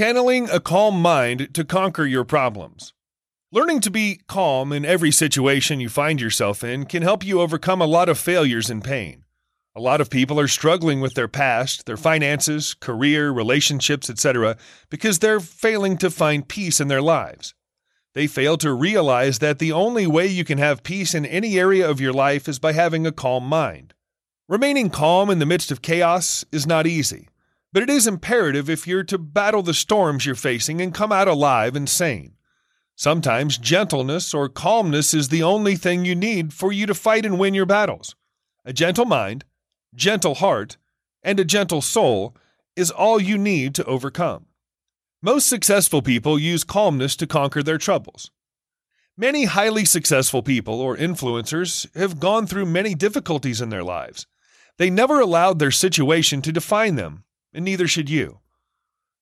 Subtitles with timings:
[0.00, 2.94] channeling a calm mind to conquer your problems.
[3.52, 7.82] Learning to be calm in every situation you find yourself in can help you overcome
[7.82, 9.22] a lot of failures and pain.
[9.76, 14.56] A lot of people are struggling with their past, their finances, career, relationships, etc.,
[14.88, 17.52] because they're failing to find peace in their lives.
[18.14, 21.86] They fail to realize that the only way you can have peace in any area
[21.86, 23.92] of your life is by having a calm mind.
[24.48, 27.28] Remaining calm in the midst of chaos is not easy,
[27.72, 31.28] but it is imperative if you're to battle the storms you're facing and come out
[31.28, 32.34] alive and sane.
[32.96, 37.38] Sometimes gentleness or calmness is the only thing you need for you to fight and
[37.38, 38.14] win your battles.
[38.64, 39.44] A gentle mind,
[39.94, 40.76] gentle heart,
[41.22, 42.36] and a gentle soul
[42.76, 44.46] is all you need to overcome.
[45.22, 48.30] Most successful people use calmness to conquer their troubles.
[49.16, 54.26] Many highly successful people or influencers have gone through many difficulties in their lives.
[54.78, 58.40] They never allowed their situation to define them, and neither should you.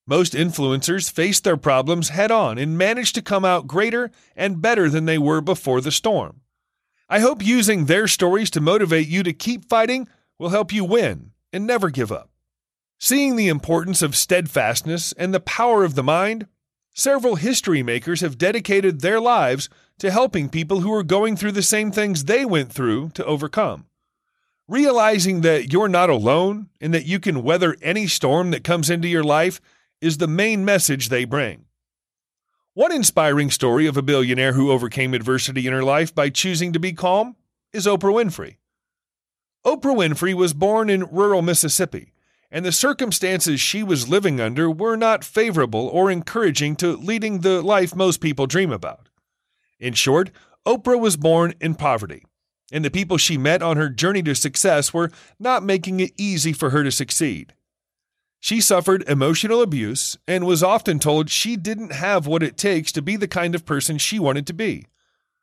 [0.07, 4.89] Most influencers face their problems head on and manage to come out greater and better
[4.89, 6.41] than they were before the storm.
[7.11, 11.33] I hope using their stories to motivate you to keep fighting will help you win
[11.53, 12.31] and never give up.
[12.99, 16.47] Seeing the importance of steadfastness and the power of the mind,
[16.95, 21.63] several history makers have dedicated their lives to helping people who are going through the
[21.63, 23.87] same things they went through to overcome.
[24.69, 29.09] Realizing that you're not alone and that you can weather any storm that comes into
[29.09, 29.63] your life
[30.03, 31.65] is the main message they bring.
[32.75, 36.79] One inspiring story of a billionaire who overcame adversity in her life by choosing to
[36.79, 37.35] be calm
[37.73, 38.59] is Oprah Winfrey.
[39.65, 42.13] Oprah Winfrey was born in rural Mississippi,
[42.51, 47.63] and the circumstances she was living under were not favorable or encouraging to leading the
[47.63, 49.09] life most people dream about.
[49.81, 50.31] In short,
[50.67, 52.25] Oprah was born in poverty,
[52.71, 56.53] and the people she met on her journey to success were not making it easy
[56.53, 57.55] for her to succeed.
[58.41, 63.03] She suffered emotional abuse and was often told she didn't have what it takes to
[63.03, 64.87] be the kind of person she wanted to be.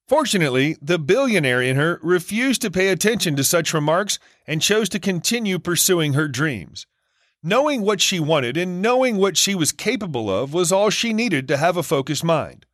[0.08, 5.00] Fortunately, the billionaire in her refused to pay attention to such remarks and chose to
[5.00, 6.86] continue pursuing her dreams.
[7.42, 11.48] Knowing what she wanted and knowing what she was capable of was all she needed
[11.48, 12.66] to have a focused mind.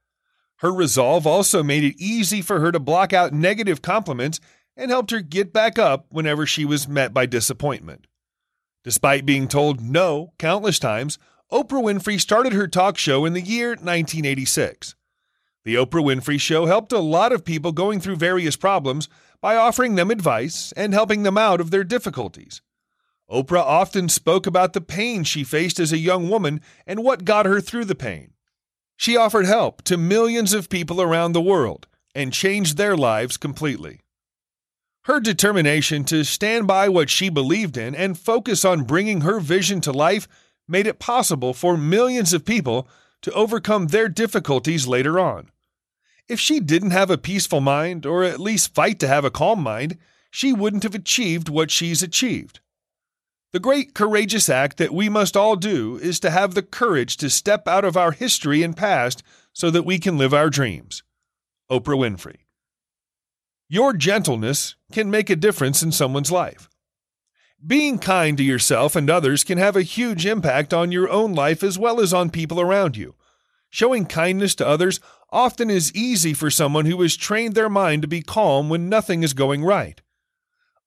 [0.62, 4.40] Her resolve also made it easy for her to block out negative compliments
[4.78, 8.06] and helped her get back up whenever she was met by disappointment.
[8.84, 11.18] Despite being told no countless times,
[11.52, 14.94] Oprah Winfrey started her talk show in the year 1986.
[15.64, 19.10] The Oprah Winfrey Show helped a lot of people going through various problems
[19.42, 22.62] by offering them advice and helping them out of their difficulties.
[23.32, 27.48] Oprah often spoke about the pain she faced as a young woman and what got
[27.48, 28.34] her through the pain.
[29.02, 34.02] She offered help to millions of people around the world and changed their lives completely.
[35.06, 39.82] Her determination to stand by what she believed in and focus on bringing her vision
[39.82, 40.28] to life
[40.68, 42.88] made it possible for millions of people
[43.24, 45.50] to overcome their difficulties later on.
[46.28, 49.64] If she didn't have a peaceful mind, or at least fight to have a calm
[49.64, 49.98] mind,
[50.30, 52.60] she wouldn't have achieved what she's achieved.
[53.54, 57.30] The great courageous act that we must all do is to have the courage to
[57.30, 61.04] step out of our history and past so that we can live our dreams.
[61.70, 62.46] Oprah Winfrey.
[63.68, 66.70] Your gentleness can make a difference in someone's life.
[67.66, 71.62] Being kind to yourself and others can have a huge impact on your own life
[71.62, 73.16] as well as on people around you.
[73.70, 78.08] Showing kindness to others often is easy for someone who has trained their mind to
[78.08, 80.02] be calm when nothing is going right.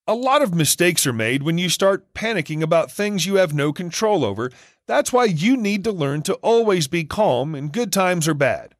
[0.07, 3.73] A lot of mistakes are made when you start panicking about things you have no
[3.73, 4.51] control over.
[4.85, 8.75] That's why you need to learn to always be calm in good times or bad.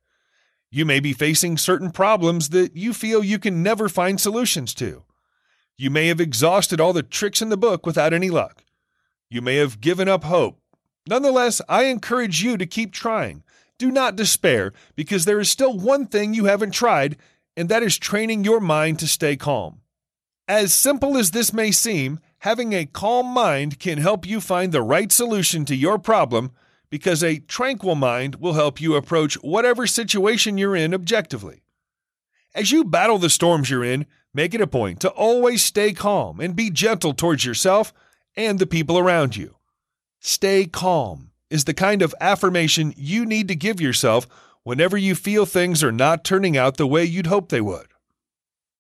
[0.70, 5.04] You may be facing certain problems that you feel you can never find solutions to.
[5.78, 8.64] You may have exhausted all the tricks in the book without any luck.
[9.28, 10.60] You may have given up hope.
[11.08, 13.44] Nonetheless, I encourage you to keep trying.
[13.80, 17.18] Do not despair, because there is still one thing you haven't tried,
[17.58, 19.82] and that is training your mind to stay calm.
[20.48, 24.82] As simple as this may seem, having a calm mind can help you find the
[24.82, 26.52] right solution to your problem
[26.90, 31.64] because a tranquil mind will help you approach whatever situation you're in objectively.
[32.54, 34.06] As you battle the storms you're in,
[34.36, 37.94] Make it a point to always stay calm and be gentle towards yourself
[38.36, 39.56] and the people around you.
[40.20, 44.28] Stay calm is the kind of affirmation you need to give yourself
[44.64, 47.88] whenever you feel things are not turning out the way you'd hope they would.